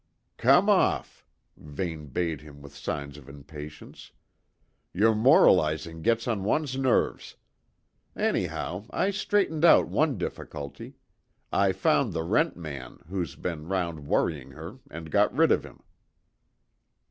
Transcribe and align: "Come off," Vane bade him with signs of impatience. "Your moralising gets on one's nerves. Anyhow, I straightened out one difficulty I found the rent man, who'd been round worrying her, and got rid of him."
"Come 0.37 0.67
off," 0.67 1.23
Vane 1.57 2.07
bade 2.07 2.41
him 2.41 2.63
with 2.63 2.75
signs 2.75 3.19
of 3.19 3.29
impatience. 3.29 4.11
"Your 4.95 5.13
moralising 5.13 6.01
gets 6.01 6.27
on 6.27 6.43
one's 6.43 6.75
nerves. 6.75 7.35
Anyhow, 8.15 8.85
I 8.89 9.11
straightened 9.11 9.63
out 9.63 9.87
one 9.89 10.17
difficulty 10.17 10.95
I 11.53 11.71
found 11.71 12.13
the 12.13 12.23
rent 12.23 12.57
man, 12.57 12.97
who'd 13.09 13.39
been 13.43 13.67
round 13.67 14.07
worrying 14.07 14.53
her, 14.53 14.79
and 14.89 15.11
got 15.11 15.31
rid 15.37 15.51
of 15.51 15.63
him." 15.63 15.83